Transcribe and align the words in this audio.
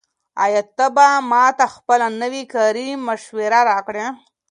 آیا 0.43 0.61
ته 0.77 0.85
به 0.95 1.05
ماته 1.31 1.65
خپله 1.75 2.07
نوې 2.21 2.43
کاري 2.53 2.87
شمېره 3.25 3.59
راکړې؟ 3.69 4.05